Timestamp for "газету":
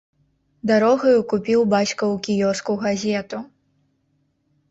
2.87-3.37